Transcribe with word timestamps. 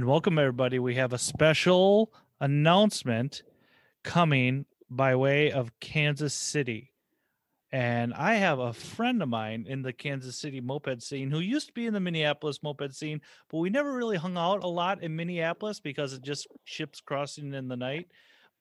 and 0.00 0.08
welcome 0.08 0.38
everybody. 0.38 0.78
We 0.78 0.94
have 0.94 1.12
a 1.12 1.18
special 1.18 2.10
announcement 2.40 3.42
coming 4.02 4.64
by 4.88 5.14
way 5.14 5.52
of 5.52 5.78
Kansas 5.78 6.32
City. 6.32 6.90
And 7.70 8.14
I 8.14 8.36
have 8.36 8.60
a 8.60 8.72
friend 8.72 9.22
of 9.22 9.28
mine 9.28 9.66
in 9.68 9.82
the 9.82 9.92
Kansas 9.92 10.38
City 10.38 10.58
moped 10.58 11.02
scene 11.02 11.30
who 11.30 11.40
used 11.40 11.66
to 11.66 11.74
be 11.74 11.84
in 11.84 11.92
the 11.92 12.00
Minneapolis 12.00 12.62
moped 12.62 12.94
scene, 12.94 13.20
but 13.50 13.58
we 13.58 13.68
never 13.68 13.92
really 13.94 14.16
hung 14.16 14.38
out 14.38 14.64
a 14.64 14.66
lot 14.66 15.02
in 15.02 15.14
Minneapolis 15.14 15.80
because 15.80 16.14
it 16.14 16.22
just 16.22 16.46
ships 16.64 17.02
crossing 17.02 17.52
in 17.52 17.68
the 17.68 17.76
night. 17.76 18.08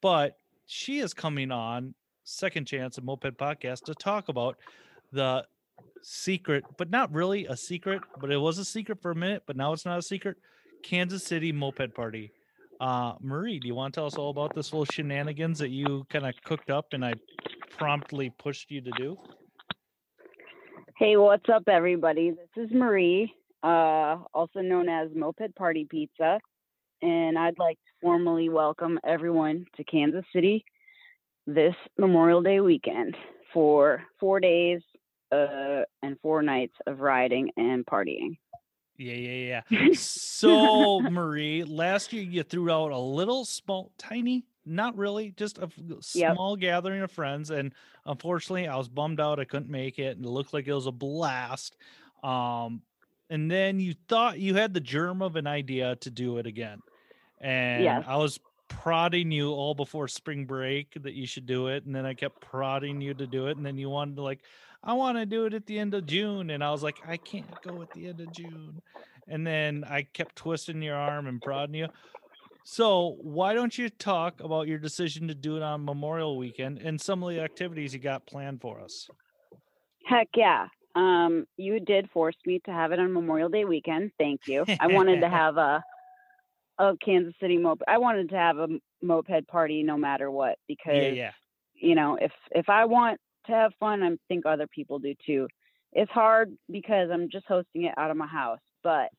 But 0.01 0.35
she 0.65 0.99
is 0.99 1.13
coming 1.13 1.51
on 1.51 1.93
Second 2.25 2.65
Chance, 2.65 2.97
a 2.97 3.01
moped 3.01 3.37
podcast, 3.37 3.85
to 3.85 3.95
talk 3.95 4.27
about 4.27 4.57
the 5.13 5.45
secret, 6.01 6.65
but 6.77 6.89
not 6.89 7.13
really 7.13 7.45
a 7.45 7.55
secret, 7.55 8.01
but 8.19 8.29
it 8.29 8.37
was 8.37 8.57
a 8.57 8.65
secret 8.65 9.01
for 9.01 9.11
a 9.11 9.15
minute, 9.15 9.43
but 9.47 9.55
now 9.55 9.71
it's 9.71 9.85
not 9.85 9.99
a 9.99 10.01
secret. 10.01 10.35
Kansas 10.83 11.23
City 11.23 11.51
Moped 11.51 11.93
Party. 11.93 12.31
Uh, 12.79 13.13
Marie, 13.19 13.59
do 13.59 13.67
you 13.67 13.75
want 13.75 13.93
to 13.93 13.99
tell 13.99 14.07
us 14.07 14.15
all 14.15 14.29
about 14.29 14.55
this 14.55 14.71
little 14.71 14.85
shenanigans 14.85 15.59
that 15.59 15.69
you 15.69 16.05
kind 16.09 16.25
of 16.25 16.33
cooked 16.43 16.69
up 16.69 16.87
and 16.93 17.03
I 17.03 17.13
promptly 17.77 18.31
pushed 18.39 18.71
you 18.71 18.81
to 18.81 18.91
do? 18.91 19.17
Hey, 20.97 21.17
what's 21.17 21.47
up, 21.49 21.63
everybody? 21.67 22.31
This 22.31 22.65
is 22.65 22.71
Marie, 22.73 23.33
uh, 23.63 24.17
also 24.33 24.59
known 24.59 24.89
as 24.89 25.09
Moped 25.15 25.55
Party 25.55 25.87
Pizza, 25.89 26.39
and 27.01 27.37
I'd 27.37 27.57
like 27.57 27.77
to 27.77 27.91
formally 28.01 28.49
welcome 28.49 28.99
everyone 29.05 29.65
to 29.77 29.83
Kansas 29.83 30.25
City 30.33 30.63
this 31.47 31.75
Memorial 31.97 32.41
Day 32.41 32.59
weekend 32.59 33.15
for 33.53 34.03
four 34.19 34.39
days 34.39 34.81
uh, 35.31 35.83
and 36.03 36.17
four 36.21 36.43
nights 36.43 36.75
of 36.85 36.99
riding 36.99 37.49
and 37.57 37.85
partying. 37.85 38.37
Yeah, 38.99 39.13
yeah, 39.15 39.61
yeah. 39.71 39.91
So, 39.93 41.01
Marie, 41.01 41.63
last 41.63 42.11
year 42.13 42.23
you 42.23 42.43
threw 42.43 42.69
out 42.69 42.91
a 42.91 42.97
little 42.99 43.45
small, 43.45 43.93
tiny, 43.97 44.45
not 44.65 44.97
really, 44.97 45.31
just 45.31 45.57
a 45.57 45.69
Yep. 46.13 46.37
small 46.37 46.57
gathering 46.57 47.01
of 47.01 47.11
friends. 47.11 47.49
And 47.49 47.73
unfortunately, 48.05 48.67
I 48.67 48.75
was 48.75 48.89
bummed 48.89 49.21
out. 49.21 49.39
I 49.39 49.45
couldn't 49.45 49.69
make 49.69 49.99
it. 49.99 50.17
And 50.17 50.25
it 50.25 50.29
looked 50.29 50.53
like 50.53 50.67
it 50.67 50.73
was 50.73 50.87
a 50.87 50.91
blast. 50.91 51.77
Um, 52.23 52.83
and 53.29 53.49
then 53.49 53.79
you 53.79 53.95
thought 54.09 54.39
you 54.39 54.55
had 54.55 54.73
the 54.73 54.81
germ 54.81 55.21
of 55.21 55.37
an 55.37 55.47
idea 55.47 55.95
to 55.97 56.11
do 56.11 56.37
it 56.37 56.45
again. 56.45 56.81
And 57.39 58.03
Yes. 58.03 58.05
I 58.05 58.17
was 58.17 58.39
prodding 58.69 59.31
you 59.31 59.51
all 59.51 59.73
before 59.73 60.07
spring 60.07 60.45
break 60.45 60.93
that 61.03 61.13
you 61.13 61.27
should 61.27 61.45
do 61.45 61.67
it. 61.67 61.85
And 61.85 61.93
then 61.93 62.05
I 62.05 62.13
kept 62.13 62.39
prodding 62.39 63.01
you 63.01 63.13
to 63.15 63.27
do 63.27 63.47
it. 63.47 63.57
And 63.57 63.65
then 63.65 63.77
you 63.77 63.89
wanted 63.89 64.15
to, 64.15 64.21
like, 64.21 64.39
I 64.83 64.93
want 64.93 65.17
to 65.17 65.25
do 65.25 65.45
it 65.45 65.53
at 65.53 65.65
the 65.65 65.77
end 65.77 65.93
of 65.93 66.05
June. 66.05 66.51
And 66.51 66.63
I 66.63 66.71
was 66.71 66.81
like, 66.81 66.97
I 67.05 67.17
can't 67.17 67.61
go 67.61 67.81
at 67.81 67.91
the 67.91 68.07
end 68.07 68.21
of 68.21 68.31
June. 68.31 68.81
And 69.27 69.45
then 69.45 69.83
I 69.87 70.03
kept 70.03 70.35
twisting 70.37 70.81
your 70.81 70.95
arm 70.95 71.27
and 71.27 71.41
prodding 71.41 71.75
you. 71.75 71.87
So 72.63 73.17
why 73.21 73.53
don't 73.53 73.77
you 73.77 73.89
talk 73.89 74.41
about 74.41 74.67
your 74.67 74.77
decision 74.77 75.27
to 75.27 75.35
do 75.35 75.57
it 75.57 75.63
on 75.63 75.83
Memorial 75.83 76.37
Weekend 76.37 76.77
and 76.77 77.01
some 77.01 77.23
of 77.23 77.29
the 77.29 77.41
activities 77.41 77.93
you 77.93 77.99
got 77.99 78.25
planned 78.25 78.61
for 78.61 78.79
us? 78.79 79.09
Heck 80.05 80.29
yeah. 80.35 80.67
Um, 80.95 81.47
you 81.57 81.79
did 81.79 82.09
force 82.11 82.35
me 82.45 82.59
to 82.65 82.71
have 82.71 82.91
it 82.91 82.99
on 82.99 83.13
Memorial 83.13 83.49
Day 83.49 83.65
weekend. 83.65 84.11
Thank 84.17 84.47
you. 84.47 84.65
I 84.79 84.87
wanted 84.87 85.21
to 85.21 85.29
have 85.29 85.57
a 85.57 85.83
a 86.79 86.95
Kansas 87.03 87.33
City 87.39 87.57
moped. 87.57 87.83
I 87.87 87.97
wanted 87.97 88.29
to 88.29 88.35
have 88.35 88.57
a 88.57 88.67
moped 89.01 89.47
party 89.47 89.83
no 89.83 89.97
matter 89.97 90.31
what 90.31 90.57
because 90.67 90.95
Yeah, 90.95 91.09
yeah. 91.09 91.31
you 91.75 91.93
know 91.95 92.17
if 92.19 92.31
if 92.51 92.69
I 92.69 92.85
want 92.85 93.19
to 93.47 93.51
have 93.51 93.73
fun, 93.79 94.01
I 94.03 94.17
think 94.27 94.45
other 94.45 94.67
people 94.67 94.99
do 94.99 95.13
too. 95.25 95.47
It's 95.93 96.11
hard 96.11 96.55
because 96.71 97.09
I'm 97.11 97.29
just 97.29 97.45
hosting 97.47 97.83
it 97.83 97.93
out 97.97 98.11
of 98.11 98.17
my 98.17 98.27
house, 98.27 98.59
but 98.83 99.09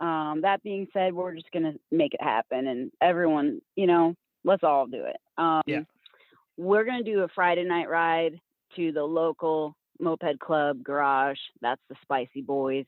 um, 0.00 0.40
that 0.42 0.62
being 0.62 0.86
said, 0.92 1.12
we're 1.12 1.34
just 1.34 1.50
gonna 1.52 1.74
make 1.90 2.14
it 2.14 2.22
happen, 2.22 2.66
and 2.66 2.90
everyone, 3.00 3.60
you 3.76 3.86
know, 3.86 4.14
let's 4.44 4.64
all 4.64 4.86
do 4.86 5.04
it. 5.04 5.16
Um, 5.38 5.62
Yeah. 5.66 5.82
We're 6.56 6.84
gonna 6.84 7.02
do 7.02 7.20
a 7.20 7.28
Friday 7.28 7.64
night 7.64 7.88
ride 7.88 8.38
to 8.76 8.92
the 8.92 9.02
local 9.02 9.76
moped 9.98 10.38
club 10.40 10.82
garage. 10.82 11.38
That's 11.60 11.80
the 11.88 11.96
Spicy 12.02 12.40
Boys 12.42 12.86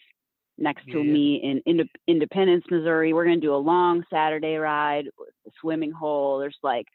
next 0.59 0.85
to 0.87 0.99
Yeah. 1.03 1.13
me 1.13 1.37
in 1.43 1.63
Inde- 1.67 1.91
Independence, 2.07 2.65
Missouri. 2.71 3.13
We're 3.13 3.25
gonna 3.25 3.37
do 3.39 3.55
a 3.55 3.57
long 3.57 4.05
Saturday 4.11 4.57
ride 4.57 5.07
with 5.19 5.31
the 5.45 5.51
swimming 5.61 5.93
hole. 5.93 6.39
There's 6.39 6.59
like 6.63 6.87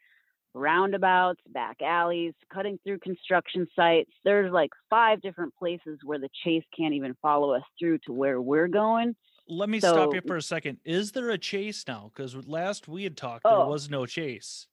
roundabouts, 0.54 1.40
back 1.48 1.80
alleys, 1.82 2.34
cutting 2.52 2.78
through 2.84 2.98
construction 3.00 3.66
sites. 3.76 4.10
There's 4.24 4.52
like 4.52 4.70
five 4.90 5.20
different 5.20 5.54
places 5.56 5.98
where 6.04 6.18
the 6.18 6.30
chase 6.44 6.64
can't 6.76 6.94
even 6.94 7.14
follow 7.22 7.52
us 7.52 7.62
through 7.78 7.98
to 8.06 8.12
where 8.12 8.40
we're 8.40 8.68
going. 8.68 9.14
Let 9.48 9.68
me 9.68 9.80
stop 9.80 10.12
you 10.14 10.20
for 10.26 10.36
a 10.36 10.42
second. 10.42 10.78
Is 10.84 11.12
there 11.12 11.30
a 11.30 11.38
chase 11.38 11.84
now? 11.88 12.10
Because 12.14 12.34
last 12.46 12.86
we 12.88 13.04
had 13.04 13.16
talked, 13.16 13.44
there 13.44 13.52
Oh. 13.52 13.68
was 13.68 13.88
no 13.88 14.04
chase. 14.04 14.66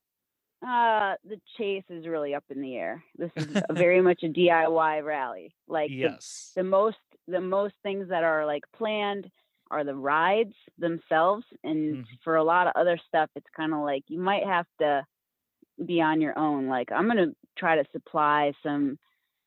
Uh, 0.65 1.15
the 1.23 1.39
chase 1.57 1.83
is 1.89 2.07
really 2.07 2.33
up 2.33 2.43
in 2.49 2.61
the 2.61 2.75
air. 2.75 3.03
This 3.17 3.31
is 3.35 3.55
a 3.69 3.73
very 3.73 4.01
much 4.01 4.23
a 4.23 4.27
DIY 4.27 5.03
rally. 5.03 5.53
Like 5.67 5.89
the 5.89 5.95
yes. 5.95 6.51
the 6.55 6.63
most 6.63 6.97
the 7.27 7.41
most 7.41 7.73
things 7.83 8.07
that 8.09 8.23
are 8.23 8.45
like 8.45 8.63
planned 8.75 9.29
are 9.71 9.83
the 9.83 9.95
rides 9.95 10.53
themselves 10.77 11.45
and 11.63 11.97
Mhm. 11.97 12.05
for 12.23 12.35
a 12.35 12.43
lot 12.43 12.67
of 12.67 12.73
other 12.75 12.97
stuff 13.07 13.29
it's 13.35 13.49
kind 13.55 13.73
of 13.73 13.79
like 13.79 14.03
you 14.07 14.19
might 14.19 14.43
have 14.43 14.67
to 14.79 15.03
be 15.85 16.01
on 16.01 16.21
your 16.21 16.37
own 16.37 16.67
like 16.67 16.91
i'm 16.91 17.05
going 17.05 17.17
to 17.17 17.35
try 17.57 17.75
to 17.75 17.83
supply 17.91 18.53
some 18.63 18.97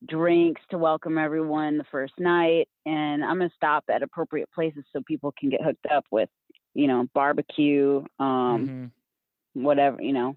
drinks 0.06 0.60
to 0.70 0.78
welcome 0.78 1.18
everyone 1.18 1.78
the 1.78 1.84
first 1.90 2.14
night 2.18 2.68
and 2.86 3.24
i'm 3.24 3.38
going 3.38 3.48
to 3.48 3.56
stop 3.56 3.84
at 3.88 4.02
appropriate 4.02 4.50
places 4.52 4.84
so 4.92 5.00
people 5.06 5.32
can 5.38 5.48
get 5.48 5.62
hooked 5.62 5.86
up 5.92 6.04
with 6.10 6.28
you 6.74 6.86
know 6.86 7.06
barbecue 7.14 8.04
um 8.20 8.70
Mhm. 8.70 8.90
whatever 9.54 10.02
you 10.02 10.12
know 10.12 10.36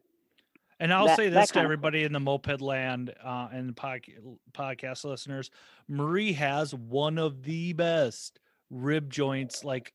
And 0.82 0.92
I'll 0.92 1.06
that- 1.06 1.16
say 1.16 1.30
this 1.30 1.52
to 1.52 1.60
everybody 1.60 2.04
in 2.04 2.12
the 2.12 2.20
moped 2.20 2.60
land 2.60 3.14
uh, 3.24 3.48
and 3.54 3.76
podca- 3.76 4.38
podcast 4.52 5.06
listeners: 5.06 5.52
Marie 5.88 6.34
has 6.34 6.74
one 6.74 7.18
of 7.20 7.44
the 7.44 7.74
best 7.74 8.40
rib 8.72 9.10
joints, 9.12 9.64
like 9.64 9.94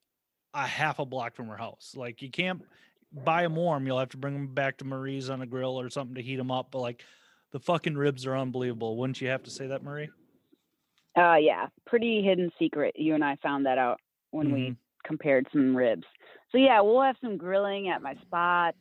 a 0.54 0.64
half 0.64 1.00
a 1.00 1.04
block 1.04 1.34
from 1.34 1.48
her 1.48 1.56
house. 1.56 1.94
Like 1.96 2.22
you 2.22 2.30
can't 2.30 2.62
buy 3.12 3.42
them 3.42 3.56
warm; 3.56 3.84
you'll 3.84 3.98
have 3.98 4.10
to 4.10 4.16
bring 4.16 4.34
them 4.34 4.54
back 4.54 4.78
to 4.78 4.84
Marie's 4.84 5.28
on 5.28 5.42
a 5.42 5.46
grill 5.46 5.78
or 5.78 5.90
something 5.90 6.14
to 6.14 6.22
heat 6.22 6.36
them 6.36 6.52
up. 6.52 6.68
But 6.70 6.78
like 6.82 7.02
the 7.50 7.58
fucking 7.58 7.96
ribs 7.96 8.24
are 8.24 8.36
unbelievable. 8.36 8.96
Wouldn't 8.96 9.20
you 9.20 9.26
have 9.28 9.42
to 9.42 9.50
say 9.50 9.66
that, 9.66 9.82
Marie? 9.82 10.08
uh 11.18 11.36
yeah 11.36 11.66
pretty 11.86 12.20
hidden 12.22 12.50
secret 12.58 12.94
you 12.98 13.14
and 13.14 13.24
i 13.24 13.34
found 13.36 13.64
that 13.64 13.78
out 13.78 13.98
when 14.32 14.52
we 14.52 14.60
Mhm. 14.60 14.76
compared 15.02 15.46
some 15.50 15.74
ribs. 15.74 16.04
So 16.52 16.58
yeah, 16.58 16.80
we'll 16.82 17.00
have 17.00 17.16
some 17.22 17.38
grilling 17.38 17.88
at 17.88 18.02
my 18.02 18.14
spot. 18.16 18.74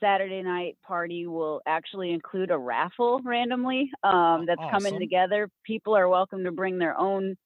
Saturday 0.00 0.42
night 0.42 0.76
party 0.86 1.26
will 1.26 1.60
actually 1.66 2.12
include 2.12 2.50
a 2.50 2.58
raffle 2.58 3.20
randomly 3.24 3.90
um, 4.02 4.44
that's 4.46 4.62
coming 4.70 4.98
together. 4.98 5.48
People 5.64 5.96
are 5.96 6.08
welcome 6.08 6.44
to 6.44 6.52
bring 6.52 6.78
their 6.78 6.98
own 6.98 7.36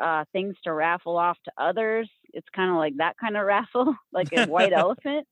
uh, 0.00 0.24
things 0.32 0.54
to 0.64 0.72
raffle 0.72 1.16
off 1.16 1.36
to 1.44 1.52
others. 1.58 2.08
It's 2.32 2.46
kind 2.54 2.70
of 2.70 2.76
like 2.76 2.96
that 2.98 3.16
kind 3.18 3.36
of 3.36 3.46
raffle, 3.46 3.94
like 4.12 4.28
a 4.32 4.44
white 4.44 4.72
elephant. 4.74 5.26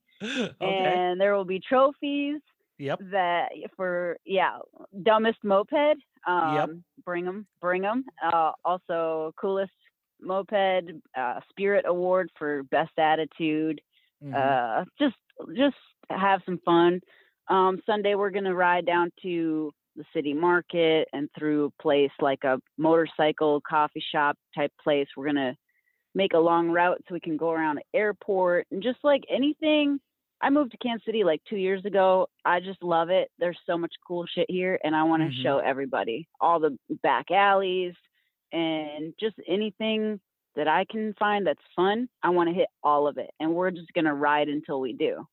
okay. 0.60 1.02
And 1.02 1.20
there 1.20 1.34
will 1.34 1.44
be 1.44 1.60
trophies 1.60 2.40
Yep. 2.78 3.00
that 3.10 3.48
for 3.76 4.16
yeah 4.24 4.58
dumbest 5.02 5.38
moped 5.42 5.98
um 6.26 6.84
bring 7.04 7.24
them 7.24 7.46
bring 7.60 7.82
them 7.82 8.04
uh 8.32 8.52
also 8.64 9.32
coolest 9.40 9.72
moped 10.20 10.52
uh 11.16 11.40
spirit 11.50 11.84
award 11.86 12.30
for 12.38 12.62
best 12.64 12.92
attitude 12.98 13.80
Mhm. 14.22 14.36
uh 14.36 14.84
just 14.98 15.16
just 15.56 15.76
have 16.10 16.40
some 16.44 16.58
fun 16.64 17.00
um 17.48 17.80
sunday 17.86 18.14
we're 18.14 18.30
gonna 18.30 18.54
ride 18.54 18.86
down 18.86 19.10
to 19.22 19.72
the 19.96 20.04
city 20.14 20.34
market 20.34 21.08
and 21.12 21.28
through 21.38 21.66
a 21.66 21.82
place 21.82 22.10
like 22.20 22.44
a 22.44 22.58
motorcycle 22.78 23.60
coffee 23.68 24.04
shop 24.12 24.36
type 24.54 24.72
place 24.82 25.06
we're 25.16 25.26
gonna 25.26 25.56
make 26.14 26.32
a 26.34 26.38
long 26.38 26.70
route 26.70 26.98
so 27.06 27.14
we 27.14 27.20
can 27.20 27.36
go 27.36 27.50
around 27.50 27.76
the 27.76 27.98
airport 27.98 28.66
and 28.70 28.82
just 28.82 28.98
like 29.02 29.22
anything 29.30 29.98
I 30.42 30.50
moved 30.50 30.72
to 30.72 30.76
Kansas 30.78 31.04
City 31.06 31.24
like 31.24 31.40
two 31.48 31.56
years 31.56 31.82
ago. 31.86 32.28
I 32.44 32.60
just 32.60 32.82
love 32.82 33.08
it. 33.08 33.30
There's 33.38 33.58
so 33.64 33.78
much 33.78 33.92
cool 34.06 34.26
shit 34.26 34.44
here, 34.50 34.78
and 34.84 34.94
I 34.94 35.02
want 35.02 35.22
to 35.22 35.28
Mhm. 35.30 35.42
show 35.42 35.58
everybody 35.58 36.28
all 36.42 36.60
the 36.60 36.78
back 37.02 37.30
alleys 37.30 37.94
and 38.52 39.14
just 39.18 39.36
anything 39.46 40.20
that 40.54 40.68
I 40.68 40.84
can 40.84 41.14
find 41.14 41.46
that's 41.46 41.64
fun. 41.74 42.08
I 42.22 42.30
want 42.30 42.48
to 42.50 42.54
hit 42.54 42.68
all 42.82 43.06
of 43.06 43.16
it, 43.16 43.30
and 43.40 43.54
we're 43.54 43.70
just 43.70 43.92
gonna 43.94 44.14
ride 44.14 44.48
until 44.50 44.78
we 44.80 44.92
do. 44.92 45.26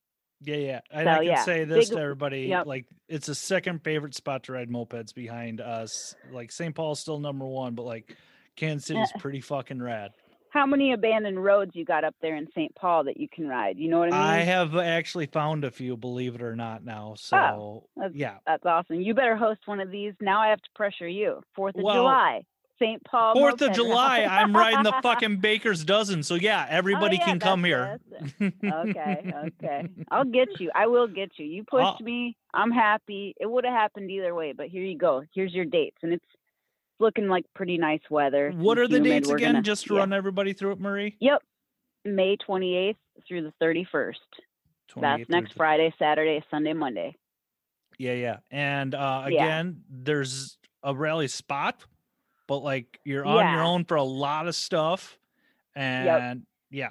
Yeah, 0.43 0.55
yeah. 0.57 0.79
And 0.91 1.05
So, 1.05 1.11
I 1.11 1.15
can 1.17 1.23
yeah, 1.25 1.43
say 1.43 1.63
this 1.65 1.89
big- 1.89 1.97
to 1.97 2.03
everybody: 2.03 2.41
yep. 2.43 2.65
like, 2.65 2.85
it's 3.07 3.29
a 3.29 3.35
second 3.35 3.83
favorite 3.83 4.15
spot 4.15 4.43
to 4.43 4.53
ride 4.53 4.69
mopeds 4.69 5.13
behind 5.13 5.61
us. 5.61 6.15
Like, 6.31 6.51
St. 6.51 6.73
Paul's 6.75 6.99
still 6.99 7.19
number 7.19 7.45
one, 7.45 7.75
but 7.75 7.83
like, 7.83 8.15
Kansas 8.55 8.87
City's 8.87 9.11
pretty 9.19 9.41
fucking 9.41 9.81
rad. 9.81 10.11
How 10.49 10.67
many 10.67 10.93
abandoned 10.93 11.43
roads 11.43 11.71
you 11.73 11.83
got 11.83 12.03
up 12.03 12.13
there 12.21 12.35
in 12.35 12.47
St. 12.53 12.75
Paul 12.75 13.05
that 13.05 13.19
you 13.19 13.27
can 13.27 13.47
ride? 13.47 13.79
You 13.79 13.89
know 13.89 13.97
what 13.97 14.13
I 14.13 14.17
mean? 14.17 14.21
I 14.21 14.37
have 14.43 14.75
actually 14.75 15.25
found 15.25 15.63
a 15.63 15.71
few, 15.71 15.97
believe 15.97 16.35
it 16.35 16.43
or 16.43 16.55
not, 16.55 16.85
now. 16.85 17.13
Oh, 17.13 17.15
so, 17.17 17.37
Oh, 17.37 17.83
that's- 17.95 18.13
yeah. 18.15 18.35
That's 18.45 18.63
awesome. 18.63 19.01
You 19.01 19.15
better 19.15 19.35
host 19.35 19.61
one 19.65 19.79
of 19.79 19.89
these. 19.89 20.13
Now 20.21 20.41
I 20.41 20.49
have 20.49 20.61
to 20.61 20.69
pressure 20.75 21.07
you. 21.07 21.41
Fourth 21.55 21.75
of 21.75 21.81
Well, 21.83 21.95
July. 21.95 22.43
St. 22.79 23.03
Paul. 23.05 23.33
Fourth 23.35 23.61
of 23.61 23.73
July. 23.73 24.21
I'm 24.23 24.55
riding 24.55 24.83
the 24.83 24.93
fucking 25.03 25.37
baker's 25.37 25.83
dozen. 25.85 26.23
So 26.23 26.35
yeah, 26.35 26.65
everybody 26.69 27.17
Oh, 27.17 27.19
yeah, 27.19 27.25
can 27.25 27.39
come 27.39 27.63
here. 27.63 27.99
okay, 28.41 29.33
okay. 29.45 29.87
I'll 30.11 30.25
get 30.25 30.47
you. 30.59 30.71
I 30.75 30.87
will 30.87 31.07
get 31.07 31.31
you. 31.37 31.45
You 31.45 31.63
pushed 31.63 32.01
me. 32.01 32.35
I'm 32.53 32.71
happy. 32.71 33.35
It 33.39 33.45
would 33.49 33.63
have 33.65 33.73
happened 33.73 34.11
either 34.11 34.33
way, 34.35 34.53
but 34.53 34.67
here 34.67 34.83
you 34.83 34.97
go. 34.97 35.23
Here's 35.33 35.53
your 35.53 35.65
dates, 35.65 35.97
and 36.03 36.13
it's 36.13 36.25
looking 36.99 37.27
like 37.27 37.45
pretty 37.55 37.77
nice 37.77 38.01
weather. 38.09 38.51
What 38.55 38.77
are 38.77 38.87
the 38.87 38.99
dates 38.99 39.29
We're 39.29 39.35
again? 39.37 39.53
gonna- 39.53 39.63
just 39.63 39.85
to 39.87 39.93
yeah. 39.95 39.99
run 40.01 40.13
everybody 40.13 40.53
through 40.53 40.73
it, 40.73 40.79
Marie. 40.79 41.15
Yep, 41.19 41.41
May 42.05 42.37
28th 42.37 42.95
through 43.27 43.43
the 43.43 43.53
31st. 43.65 44.13
That's 44.99 45.27
next 45.29 45.53
Friday, 45.53 45.93
Saturday, 45.97 46.43
Sunday, 46.51 46.73
Monday. 46.73 47.15
Yeah, 47.97 48.13
yeah. 48.13 48.37
And 48.51 48.93
uh 48.93 49.25
Yeah. 49.29 49.43
again, 49.43 49.81
there's 49.89 50.57
a 50.83 50.93
rally 50.93 51.27
spot, 51.27 51.83
but 52.47 52.57
like 52.59 52.99
you're 53.03 53.25
on 53.25 53.53
your 53.53 53.63
own 53.63 53.85
for 53.85 53.95
a 53.95 54.03
lot 54.03 54.47
of 54.47 54.55
stuff. 54.55 55.17
And 55.75 56.43
yeah, 56.69 56.89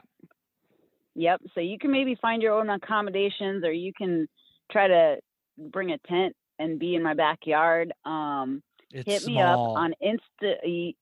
Yep. 1.14 1.42
So 1.54 1.60
you 1.60 1.78
can 1.78 1.90
maybe 1.90 2.14
find 2.20 2.42
your 2.42 2.54
own 2.58 2.70
accommodations, 2.70 3.64
or 3.64 3.72
you 3.72 3.92
can 3.96 4.28
try 4.70 4.88
to 4.88 5.16
bring 5.58 5.90
a 5.92 5.98
tent 6.08 6.34
and 6.58 6.78
be 6.78 6.94
in 6.94 7.02
my 7.02 7.12
backyard. 7.14 7.92
Um, 8.04 8.62
it's 8.92 9.06
hit 9.06 9.26
me 9.26 9.34
small. 9.34 9.76
up 9.76 9.78
on 9.82 9.94
Insta. 10.02 10.54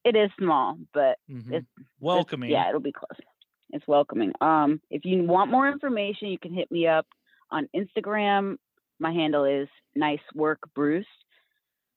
It 0.04 0.16
is 0.16 0.30
small, 0.38 0.78
but 0.92 1.18
Mhm. 1.30 1.46
it's- 1.52 1.84
welcoming. 2.00 2.50
yeah, 2.50 2.68
it'll 2.68 2.80
be 2.80 2.92
close. 2.92 3.18
It's 3.72 3.86
welcoming. 3.86 4.32
Um, 4.40 4.80
if 4.90 5.04
you 5.04 5.22
want 5.22 5.50
more 5.50 5.68
information, 5.68 6.28
you 6.28 6.38
can 6.38 6.52
hit 6.52 6.70
me 6.72 6.88
up 6.88 7.06
on 7.50 7.68
Instagram. 7.74 8.56
My 8.98 9.12
handle 9.12 9.44
is 9.44 9.68
Nice 9.94 10.20
Work 10.34 10.58
Bruce. 10.74 11.06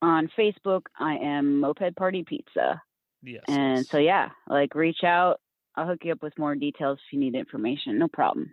On 0.04 0.30
Facebook, 0.38 0.82
I 1.00 1.16
am 1.16 1.62
Moped 1.62 1.96
Party 1.96 2.26
Pizza. 2.28 2.82
Yes. 3.24 3.44
And 3.48 3.78
yes. 3.78 3.90
so 3.90 4.00
yeah, 4.00 4.32
like 4.50 4.76
reach 4.76 5.06
out. 5.06 5.40
I'll 5.78 5.88
hook 5.88 6.00
you 6.04 6.12
up 6.12 6.22
with 6.22 6.38
more 6.38 6.56
details 6.56 7.00
if 7.08 7.14
you 7.14 7.20
need 7.22 7.36
information. 7.36 7.98
No 7.98 8.10
problem. 8.10 8.52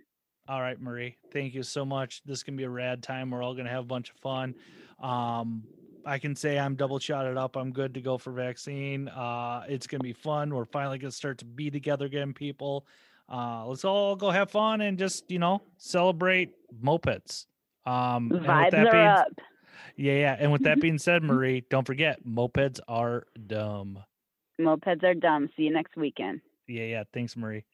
All 0.48 0.60
right, 0.60 0.80
Marie. 0.80 1.16
Thank 1.32 1.54
you 1.54 1.64
so 1.64 1.84
much. 1.84 2.22
This 2.24 2.44
can 2.44 2.56
be 2.56 2.62
a 2.62 2.70
rad 2.70 3.02
time. 3.02 3.32
We're 3.32 3.42
all 3.42 3.54
gonna 3.54 3.68
have 3.68 3.82
a 3.82 3.86
bunch 3.88 4.10
of 4.10 4.16
fun. 4.18 4.54
Um, 5.02 5.64
I 6.06 6.20
can 6.20 6.36
say 6.36 6.56
I'm 6.56 6.76
double 6.76 7.00
shotted 7.00 7.36
up. 7.36 7.56
I'm 7.56 7.72
good 7.72 7.94
to 7.94 8.00
go 8.00 8.16
for 8.16 8.30
vaccine. 8.30 9.08
Uh, 9.08 9.64
it's 9.68 9.88
gonna 9.88 10.04
be 10.04 10.12
fun. 10.12 10.54
We're 10.54 10.66
finally 10.66 10.98
gonna 10.98 11.10
start 11.10 11.38
to 11.38 11.44
be 11.44 11.68
together 11.68 12.06
again, 12.06 12.32
people. 12.32 12.86
Uh, 13.28 13.66
let's 13.66 13.84
all 13.84 14.14
go 14.14 14.30
have 14.30 14.52
fun 14.52 14.82
and 14.82 14.96
just 14.96 15.28
you 15.28 15.40
know 15.40 15.62
celebrate 15.78 16.52
mopeds. 16.80 17.46
Um, 17.86 18.30
Vibes 18.30 18.72
are 18.72 18.92
being- 18.92 18.94
up. 18.94 19.32
Yeah, 20.00 20.14
yeah. 20.14 20.36
And 20.38 20.50
with 20.50 20.62
that 20.62 20.80
being 20.80 20.98
said, 20.98 21.22
Marie, 21.22 21.62
don't 21.68 21.86
forget 21.86 22.24
mopeds 22.24 22.80
are 22.88 23.26
dumb. 23.46 24.02
Mopeds 24.58 25.04
are 25.04 25.14
dumb. 25.14 25.50
See 25.56 25.64
you 25.64 25.72
next 25.72 25.94
weekend. 25.94 26.40
Yeah, 26.66 26.84
yeah. 26.84 27.04
Thanks, 27.12 27.36
Marie. 27.36 27.64